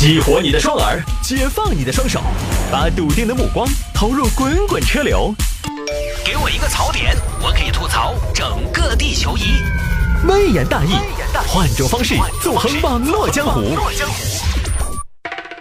[0.00, 2.22] 激活你的双耳，解放你的双手，
[2.72, 5.34] 把笃定的目光投入滚滚车流。
[6.24, 9.42] 给我一个槽点，我可以吐槽整个地球仪。
[10.26, 10.92] 微言大义，
[11.46, 13.76] 换种方式纵横网络江湖。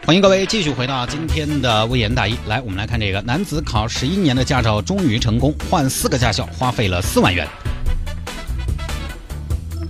[0.06, 2.38] 欢迎各位继续回到今天的微言大义。
[2.48, 7.46] 来，我们来看这个男子考十一年的驾照终于成功，换四个驾校花费了四万元。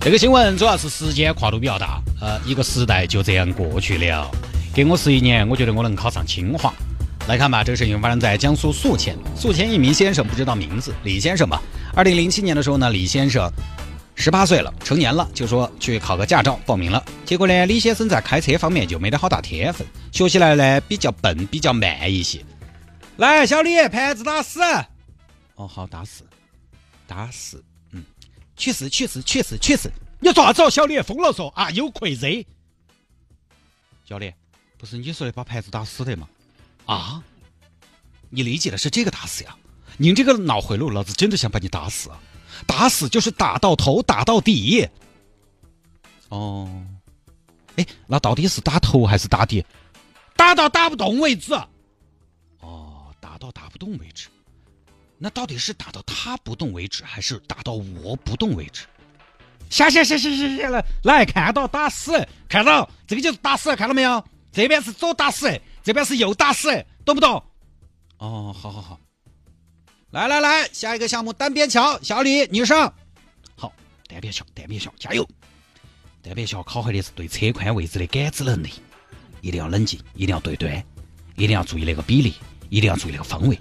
[0.02, 4.32] 这个新闻主要是时间跨度比较大，呃，一个时代就这样过去了。
[4.74, 6.74] 给我十一年，我觉得我能考上清华。
[7.28, 9.18] 来看吧，这个事情发生在江苏宿迁。
[9.36, 11.62] 宿迁一名先生不知道名字，李先生吧。
[11.94, 13.52] 二零零七年的时候呢，李先生
[14.16, 17.04] 十八岁了，成年了，就说去考个驾照，报名了。
[17.26, 22.40] 结果呢，李先生在开车方面就没得好大天分，学起来呢比较笨，比较慢一些。
[23.18, 24.62] 来，小李，盘子打死。
[25.56, 26.24] 哦，好，打死，
[27.06, 27.62] 打死。
[28.60, 28.90] 去死！
[28.90, 29.24] 去死！
[29.24, 29.58] 去死！
[29.58, 29.90] 去死！
[30.20, 30.70] 你做啥子？
[30.70, 32.28] 小李疯了说啊，有愧热。
[34.06, 34.36] 教练，
[34.78, 36.28] 不是你说的把牌子打死的吗？
[36.86, 37.24] 啊？
[38.30, 39.56] 你理解的是这个打死呀？
[39.98, 42.22] 您这个脑回路，老子真的想把你打死啊！
[42.68, 44.86] 打死就是打到头，打到底。
[46.28, 46.86] 哦，
[47.78, 49.66] 哎，那到底是打头还是打底？
[50.36, 51.54] 打到打不动为止。
[52.60, 54.28] 哦，打到打不动为止。
[55.20, 58.86] 那到底是打到他不动为止，还是打到我不动为止？
[59.70, 64.24] 下下下下下下来，来看到打死，看到这个就是打死，看到没有？
[64.52, 67.44] 这边是左打死，这边是右打死，懂不懂？
[68.18, 69.00] 哦，好好好，
[70.12, 72.92] 来来来，下一个项目单边桥，小李你上。
[73.56, 73.72] 好，
[74.08, 75.28] 单边桥，单边桥，加油！
[76.24, 78.72] 单边桥考核的是对车宽位置的感知能力，
[79.42, 80.84] 一定要冷静，一定要对端，
[81.36, 82.34] 一定要注意那个比例，
[82.70, 83.60] 一定要注意那个方位，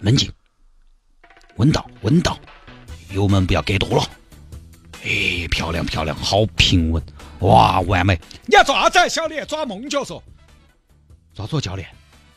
[0.00, 0.30] 冷静，
[1.56, 2.38] 稳到稳到，
[3.10, 4.10] 油门不要给多了。
[5.02, 7.02] 哎，漂亮漂亮，好平稳，
[7.40, 8.20] 哇，完美！
[8.44, 9.42] 你要做啥子，小李？
[9.46, 10.20] 抓梦觉嗦？
[11.34, 11.88] 抓住教练？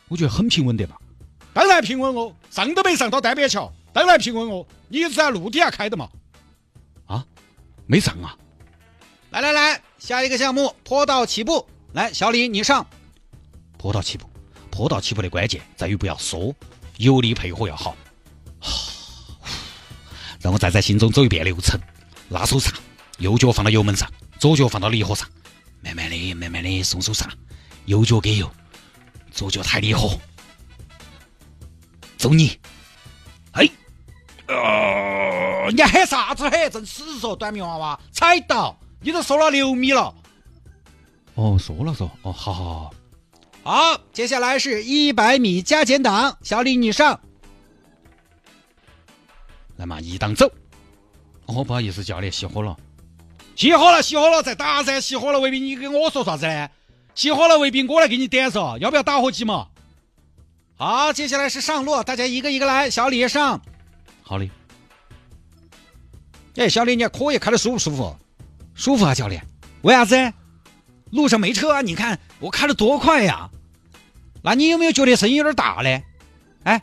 [0.08, 0.96] 我觉得很平稳的嘛。
[1.52, 4.66] 当然平稳哦，上都没上到单边桥，当然平稳哦。
[4.88, 6.08] 你是在陆地下开的嘛？
[7.06, 7.24] 啊，
[7.86, 8.36] 没上啊。
[9.30, 12.86] 来来来，下一个项目坡道起步，来，小李你上。
[13.76, 14.28] 坡道起步，
[14.70, 16.54] 坡道起步的关键在于不要缩。
[17.00, 17.96] 油力配合要好，
[20.38, 21.80] 让我再在心中走一遍流程。
[22.28, 22.70] 拉手刹，
[23.18, 25.26] 右脚放到油门上，左脚放到离合上，
[25.82, 27.26] 慢慢的、慢慢的松手刹，
[27.86, 28.48] 右脚给油，
[29.32, 30.20] 左脚抬离合，
[32.18, 32.60] 走你！
[33.52, 33.68] 哎，
[34.46, 36.70] 呃，你喊啥子喊？
[36.70, 38.78] 正死说短命娃娃，踩到！
[39.00, 40.14] 你都缩了六米了。
[41.34, 42.10] 哦，缩了说。
[42.20, 42.94] 哦，好好好。
[43.62, 47.20] 好，接下来是一百米加减档，小李你上。
[49.76, 50.50] 来嘛，一档走。
[51.46, 52.76] 哦，不好意思，教练熄火了，
[53.56, 56.68] 熄火了，熄火了，再打噻，熄火了，未必，你跟我说啥子呢？
[57.14, 59.68] 熄火了，未必，我来给你点噻，要不要打火机嘛？
[60.76, 63.60] 好，接下来是上路，大家一个一个来，小李上。
[64.22, 64.50] 好嘞。
[66.56, 68.16] 哎，小李，你可以开的舒不舒服？
[68.74, 69.46] 舒服啊，教练。
[69.82, 70.32] 为啥子？
[71.10, 71.80] 路上没车啊？
[71.82, 73.50] 你看我开的多快呀！
[74.42, 76.02] 那你有没有觉得声音有点大呢？
[76.62, 76.80] 哎，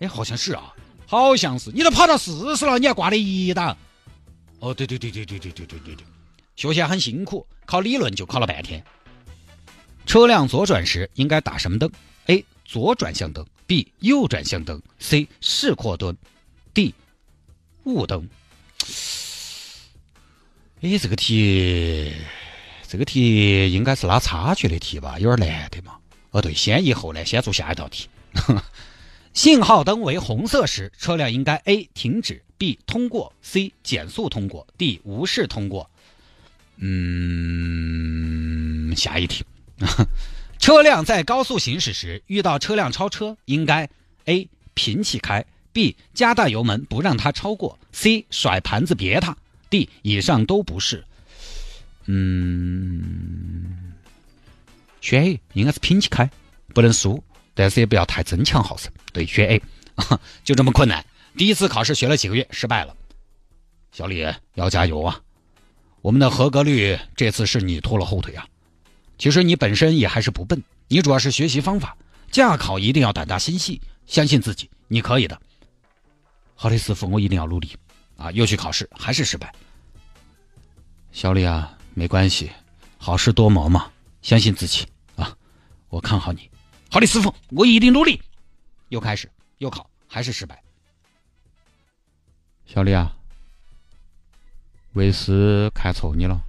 [0.00, 0.74] 哎，好像是啊，
[1.06, 1.70] 好像是。
[1.72, 3.76] 你都跑到四十了，你还挂的一档？
[4.58, 6.06] 哦，对对对对对对对对对对，
[6.54, 8.84] 学习很辛苦，考理论就考了半天。
[10.04, 11.90] 车辆左转时应该打什么灯
[12.26, 12.44] ？A.
[12.64, 13.92] 左转向灯 B.
[14.00, 15.28] 右转向灯 C.
[15.40, 16.16] 示廓灯
[16.74, 16.94] D.
[17.84, 18.28] 雾灯。
[20.80, 22.12] 哎，这个题。
[22.92, 25.94] 这个题应该是拉差距的题吧，有点难的嘛。
[26.30, 28.06] 哦，对，先易后难，先做下一道题。
[29.32, 35.88] 信号灯为红色时，车辆应该 A 停止，B 通过，C 减速通过，D 无视通过。
[36.76, 36.94] 嗯，
[38.94, 39.42] 下一题。
[40.60, 43.88] 车辆在高速行驶时遇到车辆超车，应该
[44.26, 45.42] A 平起开
[45.72, 49.34] ，B 加大油门不让它超过，C 甩盘子别它
[49.70, 51.06] ，D 以上都不是。
[52.06, 53.92] 嗯，
[55.00, 56.30] 选 A 应该是拼起开，
[56.74, 57.22] 不能输，
[57.54, 58.92] 但是也不要太争强好胜。
[59.12, 59.62] 对，选 A，
[59.94, 61.04] 啊 就这么困难。
[61.36, 62.96] 第一次考试学了几个月，失败了。
[63.92, 65.20] 小李要加油啊！
[66.00, 68.46] 我们的合格率这次是你拖了后腿啊。
[69.18, 71.96] 其实你本身也还是不笨，你主要是学习方法。
[72.30, 75.40] 驾考一定要胆大心细，相信自己，你可以的。
[76.54, 77.76] 好的，师傅，我一定要努力。
[78.16, 79.54] 啊，又去考试还是失败。
[81.12, 81.78] 小李啊。
[81.94, 82.50] 没关系，
[82.98, 83.90] 好事多磨嘛，
[84.22, 84.86] 相信自己
[85.16, 85.36] 啊！
[85.88, 86.50] 我看好你，
[86.90, 88.20] 好的，师傅，我一定努力。
[88.88, 90.62] 又开始，又考，还是失败。
[92.66, 93.14] 小李啊，
[94.94, 96.40] 为师看错你了。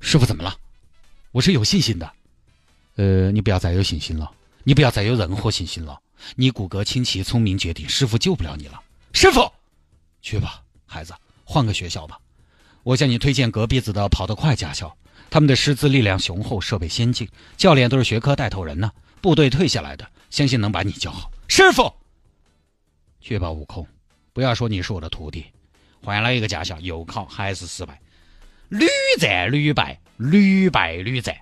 [0.00, 0.56] 师傅怎么了？
[1.32, 2.12] 我是有信心的。
[2.96, 4.30] 呃，你不要再有信心了，
[4.64, 6.00] 你不要再有任何信心了。
[6.36, 8.82] 你骨骼清奇，聪明绝顶，师傅救不了你了。
[9.12, 9.52] 师傅，
[10.20, 11.14] 去吧，孩子，
[11.44, 12.18] 换个学校吧。
[12.82, 14.96] 我向你推荐隔壁子的跑得快驾校，
[15.30, 18.90] 他们的师资力量雄厚，设备先进，教练都是学科带头人呢，
[19.20, 21.30] 部队退下来的，相信能把你教好。
[21.46, 21.92] 师傅，
[23.20, 23.86] 去吧，悟空，
[24.32, 25.46] 不要说你是我的徒弟。
[26.02, 28.00] 换了一个驾校，又考还是失败，
[28.68, 28.86] 屡
[29.20, 31.36] 战屡败，屡败屡战。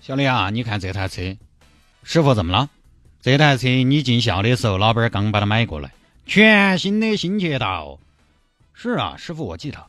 [0.00, 1.36] 小李啊，你看这台车，
[2.04, 2.70] 师傅怎么了？
[3.20, 5.90] 这台车你进校的时候，老板刚把它买过来，
[6.28, 7.82] 全新的新捷达。
[8.74, 9.86] 是啊，师傅我记得。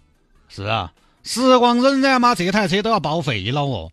[0.47, 3.91] 是啊，时光荏苒嘛，这台车都要报废了哦。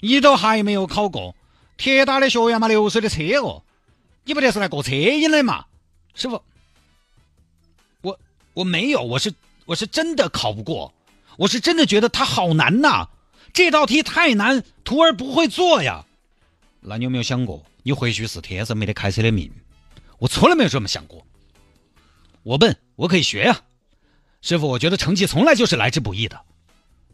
[0.00, 1.36] 你都还没有考过，
[1.76, 3.62] 铁打的学员嘛，流水的车哦。
[4.24, 5.64] 你不得是来过车瘾的嘛？
[6.12, 6.42] 师傅，
[8.02, 8.18] 我
[8.52, 9.32] 我没有，我是
[9.64, 10.92] 我是真的考不过，
[11.38, 13.08] 我是真的觉得它好难呐。
[13.52, 16.04] 这道题太难，徒儿不会做呀。
[16.80, 19.48] 那你有没有想过，你或许是天生没得开车的命？
[20.18, 21.24] 我从来没有这么想过。
[22.42, 23.60] 我笨，我可以学呀。
[24.42, 26.40] 师傅，我觉得成绩从来就是来之不易的。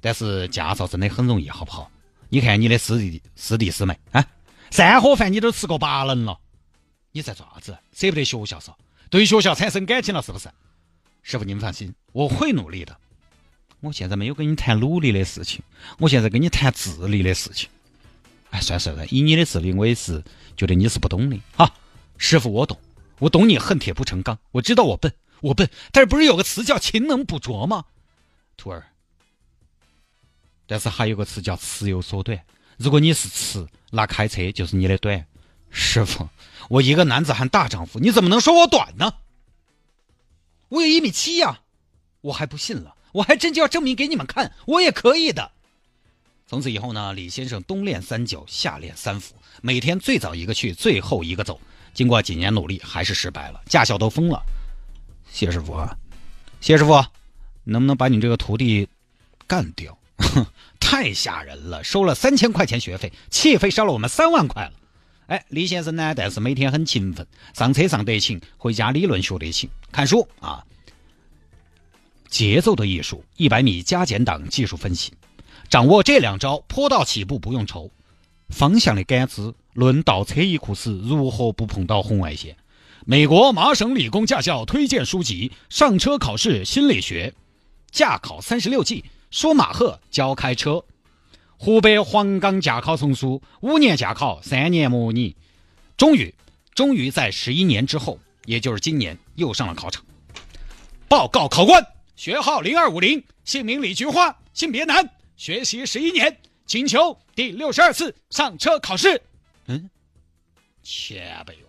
[0.01, 1.91] 但是驾照真的很容易，好不好？
[2.29, 4.25] 你看你的师弟师弟师妹啊，
[4.71, 6.39] 三盒饭你都吃过八轮了，
[7.13, 7.77] 你在做啥子？
[7.93, 8.75] 舍不得学校嗦？
[9.11, 10.49] 对学校产生感情了是不是？
[11.23, 12.97] 师傅，您放心，我会努力的。
[13.81, 15.63] 我现在没有跟你谈努力的事情，
[15.99, 17.69] 我现在跟你谈智力的事情。
[18.51, 20.23] 哎，算了算了，以你的智力，我也是
[20.57, 21.39] 觉得你是不懂的。
[21.57, 21.73] 哈，
[22.17, 22.79] 师傅，我懂，
[23.19, 24.39] 我懂你恨铁不成钢。
[24.53, 27.85] 我知道我笨，我笨，但是不是有个词叫勤能补拙吗？
[28.57, 28.87] 徒儿，
[30.67, 32.41] 但是还有个词叫尺有所短。
[32.77, 35.27] 如果你是尺，那开车就是你的短。
[35.71, 36.29] 师傅，
[36.69, 39.15] 我一个男子汉大丈夫，你怎么能说我短呢？
[40.69, 41.61] 我有一米七呀，
[42.21, 42.95] 我还不信了。
[43.13, 45.53] 我还真就要证明给你们看，我也可以的。
[46.47, 51.61] 从此以后呢，李先生冬练三九，夏练三伏，每天最早一个去，最后一个走。
[51.97, 54.39] 经过几年努力，还是失败了，驾校都封了。
[55.33, 55.97] 谢师傅啊，
[56.61, 57.03] 谢师傅，
[57.65, 58.87] 能不能把你这个徒弟
[59.47, 59.97] 干掉？
[60.79, 64.73] 太吓人了，收了三千块钱学费，气费烧了我们三万块了。
[65.29, 66.15] 哎，李先生呢？
[66.15, 70.63] 但是每天很勤奋，上车上得勤，回家理论学得勤，看书啊。
[72.29, 75.15] 节奏的艺术，一百米加减档技术分析，
[75.71, 77.91] 掌握这两招，坡道起步不用愁。
[78.51, 82.57] 方向的感知，论倒车一库时如何不碰到红外线。
[83.05, 87.33] 美国麻省理工驾校推荐书籍《上车考试心理学》，
[87.93, 90.83] 驾考三十六计，说马赫教开车。
[91.59, 95.37] 湖北黄冈驾考丛书，五年驾考，三年模拟，
[95.97, 96.35] 终于，
[96.75, 100.03] 终于在十一年之后，也就是今年，又上了考场。
[101.07, 101.87] 报告考官。
[102.17, 109.21] 学号零二五零，姓名李菊花，性别男，学习十一年，请求第六十二次上车考试。
[109.69, 109.91] 嗯，
[110.83, 111.69] 前辈哦，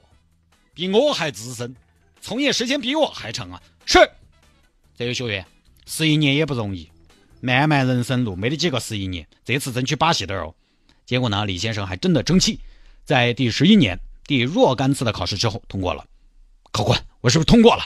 [0.73, 1.75] 比我还资深，
[2.21, 3.61] 从业时间比我还长啊。
[3.85, 3.99] 是，
[4.95, 5.45] 这位学员，
[5.85, 6.89] 十一年也不容易，
[7.41, 10.53] 漫漫人生路没得几个十一年，这次争取把戏点哦。
[11.05, 12.59] 结果呢，李先生还真的争气，
[13.03, 16.05] 在第十一年第若干次的考试之后通过了。
[16.71, 17.83] 考官，我是不是通过了？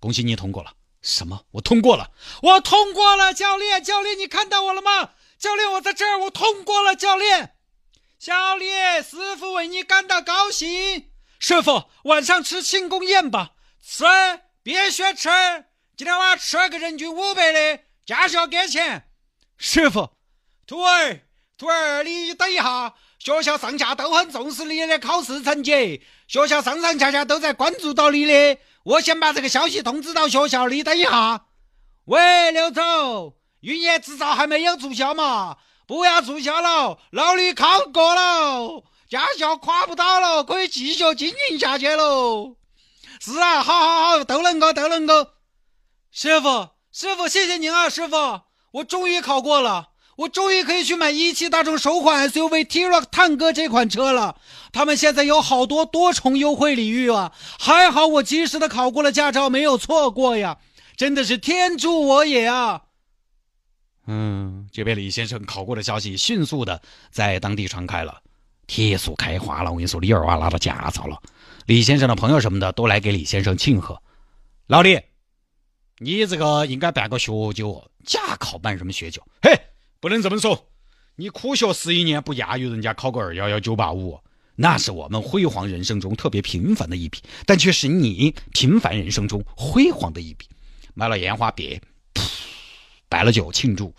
[0.00, 0.72] 恭喜你通过了。
[1.02, 1.44] 什么？
[1.50, 2.10] 我通过了，
[2.42, 5.10] 我通过了，教练，教练，你看到我了吗？
[5.38, 7.54] 教练，我在这儿，我通过了，教练，
[8.24, 8.66] 小李，
[9.02, 11.10] 师傅为你感到高兴。
[11.38, 13.50] 师傅，晚上吃庆功宴吧，
[13.86, 14.02] 吃，
[14.62, 15.28] 必须吃，
[15.94, 19.10] 今天晚上吃个人均五百的，驾校给钱。
[19.58, 20.08] 师傅，
[20.66, 21.20] 徒儿，
[21.58, 28.58] 徒儿，你等一下，学校上下都很重视你的考试成绩，学校上上下下都在关注到你的。
[28.84, 31.44] 我先把这个消息通知到学校，你等一下。
[32.06, 35.58] 喂，刘总，营业执照还没有注销嘛？
[35.86, 42.56] 不要注销了，老李考过了，驾校垮不倒了，可以继续经营下去喽。
[43.20, 45.26] 是啊，好好好，都能够，都能够。
[46.10, 48.40] 师傅，师傅，谢谢您啊，师傅，
[48.72, 49.88] 我终于考过了。
[50.16, 54.36] 我终于可以去买一汽大众首款 SUV T-Roc 探戈这款车了。
[54.72, 57.32] 他们现在有好多多重优惠礼遇啊！
[57.58, 60.58] 还好我及时的考过了驾照，没有错过呀！
[60.96, 62.82] 真的是天助我也啊！
[64.06, 66.80] 嗯，这边李先生考过的消息迅速的
[67.10, 68.20] 在当地传开了，
[68.66, 69.70] 铁树开花了。
[69.70, 71.20] 我跟你说，李二娃拿到驾照了，
[71.66, 74.00] 李先生的朋友什么的都来给李先生庆贺。
[74.66, 75.00] 老李，
[75.98, 79.22] 你这个应该办个学酒，驾考办什么学酒？
[79.42, 79.58] 嘿！
[80.00, 80.68] 不能这么说，
[81.16, 84.20] 你苦学十一年不亚于人家考个二幺幺九八五，
[84.54, 90.46] 那是我们辉煌人生中特别平凡的一笔，但却是你平凡人生中辉煌的一笔。
[90.92, 91.80] 买了烟花别，
[93.14, 93.94] 摆了酒庆祝，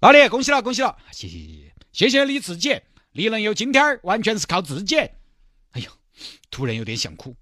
[0.00, 0.96] 老李，恭喜了，恭喜了！
[1.12, 2.80] 谢谢谢谢谢谢你自己，
[3.12, 4.96] 你能有今天完全是靠自己。
[4.96, 5.12] 哎
[5.82, 5.90] 呀，
[6.50, 7.36] 突然有点想哭。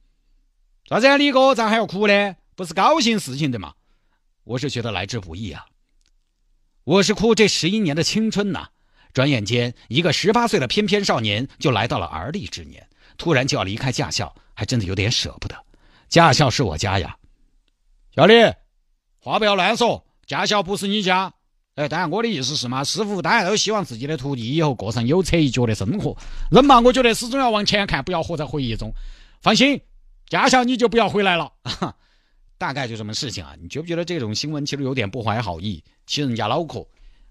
[0.88, 2.34] 咋子，李哥，咋还要哭呢？
[2.56, 3.74] 不是高兴事情的嘛？
[4.42, 5.66] 我是觉得来之不易啊。
[6.82, 8.70] 我是哭这十一年的青春呐，
[9.12, 12.84] 转眼间一个十八岁的翩翩少年就来到了而立之年，
[13.16, 15.56] 突然就要离开驾校，还真的有点舍不得。
[16.08, 17.16] 驾校是我家呀，
[18.12, 18.34] 小李，
[19.20, 21.32] 话不要乱说，驾校不是你家。
[21.76, 26.16] 哎，当然我的意思是嘛，师傅当然都希望自己的徒弟以后过上有车一脚的生活。
[26.50, 28.90] 人嘛，我觉得始终要往前看，不要活在回忆中。
[29.42, 29.80] 放心，
[30.28, 31.52] 驾校你就不要回来了。
[32.56, 33.54] 大概就这么事情啊。
[33.60, 36.80] 你觉不觉得这种新闻其实有点不怀好意，欺人家脑壳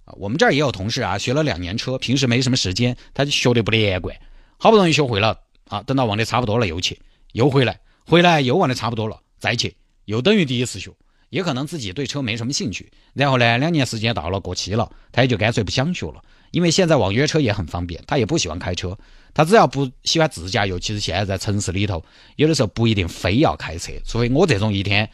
[0.06, 0.14] 啊？
[0.18, 4.16] 我们这儿也有同事啊，学了两年车，平时没什么时间，他就学的不连贯，
[4.60, 9.76] 好不容易学会了啊，等到忘的差不多了又去，又回来，回来又忘的差不多了再去，
[10.06, 10.92] 又等于第一次学。
[11.36, 16.24] 也可能自己对车没什么兴趣，然后呢，两年时间到了过期了，他也就干脆不想学了。
[16.52, 18.98] 因为现在网约车也很方便，他也不喜欢开车，
[19.34, 22.02] 他只要不喜欢自驾游，其实现在在城市里头，
[22.38, 25.10] 有的时候不一定非要开车，除非我这种一天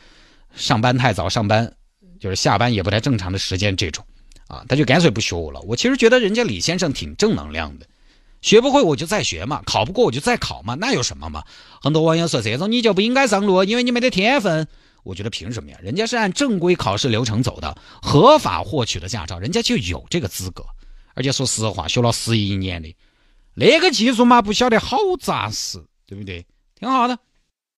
[0.54, 1.74] 上班太早，上班
[2.20, 4.06] 就是下班也不太正常的时间这种，
[4.48, 5.60] 啊，他就干脆不学了。
[5.62, 7.88] 我其实觉得人家李先生挺正能量的，
[8.44, 11.44] 学不会我就再学嘛，考不过我就再考嘛，那有什么嘛？
[11.82, 14.68] 很多网友说这种你就不应该上路，因为你没得天分。
[15.04, 15.78] 我觉得凭什么呀？
[15.82, 20.64] 人家是按正规考试流程走的，合法获取的驾照，人家就有这个资格。
[21.14, 22.96] 而且说实话，学了十一年的
[23.54, 26.46] 那个技术嘛，不晓得好扎实，对不对？
[26.76, 27.18] 挺好的。